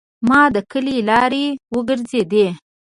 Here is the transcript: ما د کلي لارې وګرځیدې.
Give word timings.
ما 0.27 0.41
د 0.53 0.55
کلي 0.71 0.97
لارې 1.09 1.45
وګرځیدې. 1.75 2.47